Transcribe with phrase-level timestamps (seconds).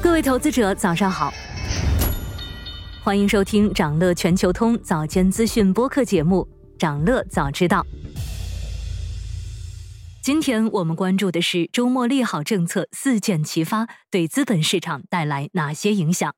[0.00, 1.32] 各位投资者，早上好，
[3.02, 6.46] 欢迎收听长乐全球通早间资讯播客节目
[6.78, 7.82] 《长乐早知道》。
[10.22, 16.32] 今天我们关注的是周末利好政策四箭齐发，对资本市场带来哪些影响？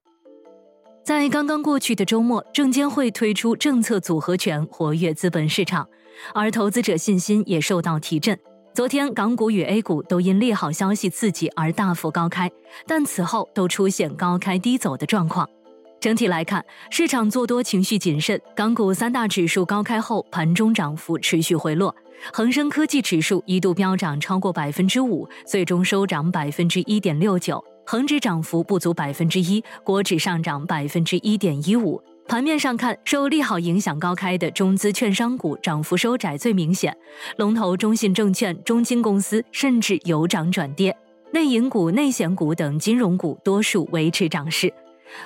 [1.04, 5.86] 在刚刚过去的周末，证监会推出政策组合拳，活跃资本市场，
[6.34, 8.38] 而投资者信心也受到提振。
[8.72, 12.48] 昨天港股与 A 股都因利好消息刺激而大幅高开，
[12.86, 15.48] 但此后都出现高开低走的状况。
[16.00, 21.94] 整体来看，市场做多情绪谨慎，港股三大指数高开后盘中涨幅持续回落，
[22.32, 32.00] 恒生科技指数一度飙涨超过百分之五，最终收涨百分之一点六九，恒指涨幅不足百分之一，国指上涨百分之一点一五。
[32.30, 36.96] 盘面上看，受利好影响高开的中资券商股涨幅收窄最明显，
[37.38, 40.96] 龙头中信证券、中金公司甚至由涨转跌，
[41.32, 44.72] 内银股、内险股等金融股多数维持涨势。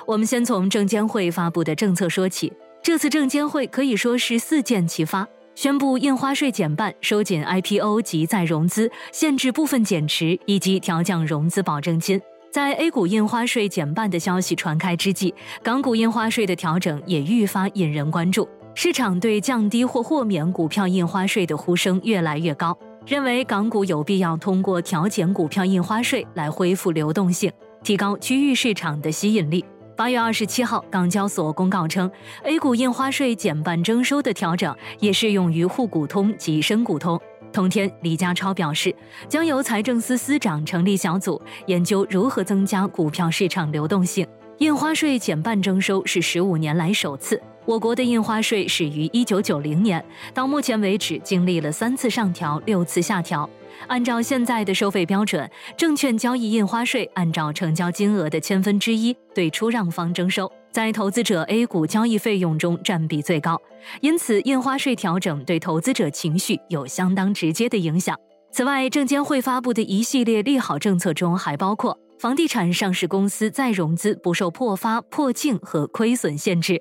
[0.07, 12.19] 我们先从证监会发布的政策说起，这次证监会可以说是四箭齐发，宣布印花税减半、收紧 IPO 及再融资、限制部分减持以及调降融资保证金。
[12.55, 18.47] 在 A 股印花税减半的消息传开之际，港股印花税的调整也愈发引人关注。
[18.73, 27.51] 市场对降低或豁免股票印花税的呼声越来越高，认为港股有必要通过调减股票印花税来恢复流动性，
[27.83, 29.65] 提高区域市场的吸引力。
[29.97, 32.09] 八月二十七号，港交所公告称
[32.43, 37.19] ，A 股印花税减半征收的调整也适用于沪股通及深股通。
[37.55, 38.93] 同天，李家超表示，
[39.29, 44.27] 将由财政司司长成立小组，研究如何增加股票市场流动性。
[44.57, 47.41] 印花税减半征收是十五年来首次。
[47.65, 50.03] 我国的印花税始于一九九零年，
[50.35, 53.49] 到目前为止经历了三次上调、六次下调。
[53.87, 60.49] 按照现在的收费标准，证券交易印花税按照成交金额的千分之一对出让方征收。
[60.71, 63.59] 在投资者 A 股交易费用中占比最高，
[63.99, 68.15] 因此印花税调整对投资者情绪有相当直接的影响。
[68.51, 76.79] 此外，证监会发布的一系列利好政策中还包括房地产上市公司再融资不受破发、破净和亏损限制。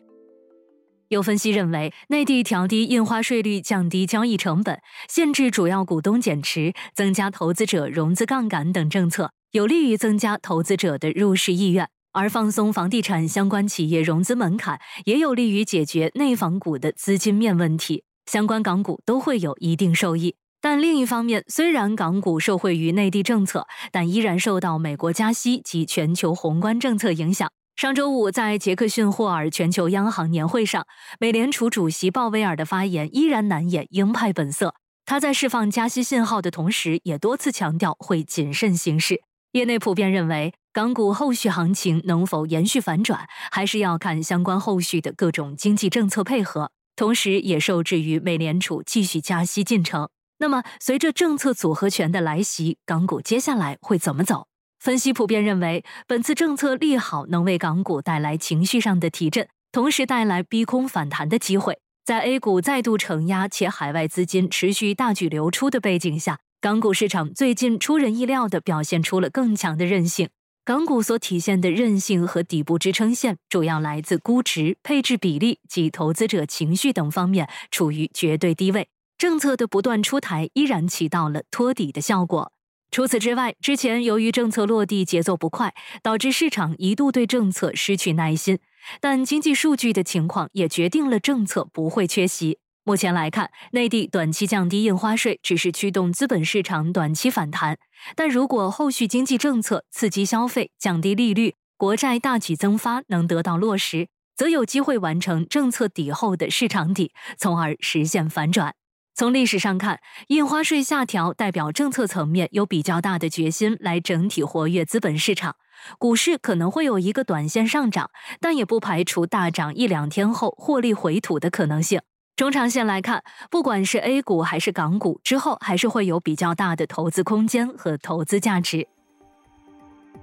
[1.09, 11.89] 有分析认为，内地调低印花税率、降低交易成本、限制主要股东减持、增加投资者融资杠杆等政策，有利于增加投资者的入市意愿。
[12.13, 20.37] 而放松房地产相关企业融资门槛，也有利于解决内房股的资金面问题，相关港股都会有一定受益。
[20.61, 27.51] 但另一方面，虽然港股受惠于内地政策，但依然受到美国加息及全球宏观政策影响。
[27.77, 30.87] 上周五，在杰克逊霍尔全球央行年会上，
[31.19, 34.75] 美联储主席鲍威尔的发言依然难掩鹰派本色。
[35.05, 39.23] 他在释放加息信号的同时，也多次强调会谨慎行事。
[39.53, 40.55] 业内普遍认为。
[40.73, 50.09] 港股后续行情能否延续反转，还是要看相关后续的各种经济政策配合，同时也受制于美联储继续加息进程。
[50.39, 54.49] 那么，随着政策组合拳的来袭，港股接下来会怎么走？
[54.85, 61.79] 分析普遍认为，本次政策利好能为港股带来情绪上的提振，同时带来逼空反弹的机会。
[62.05, 70.29] 在 A 股再度承压且海外资金持续大举流出的背景下，港股市场最近出人意料地表现出了更强的韧性。
[70.67, 78.89] 港股所体现的韧性和底部支撑线，主要来自估值、配置比例及投资者情绪等方面处于绝对低位。
[79.17, 82.53] 政策的不断出台，依然起到了托底的效果。
[82.95, 88.61] 除此之外，之前由于政策落地节奏不快，导致市场一度对政策失去耐心。
[89.01, 92.61] 但经济数据的情况也决定了政策不会缺席。
[92.85, 97.79] 目前来看，内地短期降低印花税只是驱动资本市场短期反弹，
[98.15, 104.07] 但如果后续经济政策刺激消费、降低利率、国债大举增发能得到落实，
[104.37, 108.77] 则有机会完成政策底后的市场底，从而实现反转。
[109.17, 115.55] 从历史上看，印花税下调代表政策层面有比较大的决心来整体活跃资本市场，
[115.99, 122.01] 股市可能会有一个短线上涨，但也不排除大涨一两天后获利回吐的可能性。
[122.35, 128.89] 中长线来看，不管是 A 股还是港股，之后还是会有比较大的投资空间和投资价值。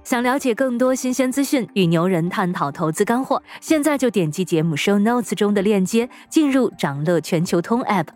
[0.04, 8.08] 想了解更多新鲜资讯，与牛人探讨投资干货，现在就点击节目 show notes 中的链接，进入掌乐全球通 app。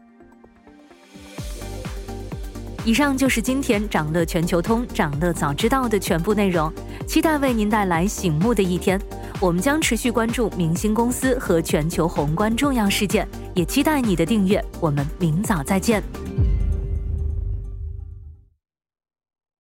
[2.86, 6.72] 以上就是今天掌乐全球通掌乐早知道的全部内容，
[7.04, 8.96] 期待为您带来醒目的一天。
[9.40, 14.64] 我们将持续关注明星公司和全球宏观重要事件，也期待你的订阅。
[14.80, 16.00] 我们明早再见。